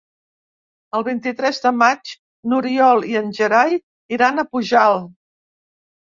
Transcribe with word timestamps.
El 0.99 1.03
vint-i-tres 1.07 1.57
de 1.65 1.71
maig 1.81 2.13
n'Oriol 2.53 3.05
i 3.09 3.17
en 3.19 3.29
Gerai 3.39 3.75
iran 4.17 4.45
a 4.45 4.47
Pujalt. 4.55 5.05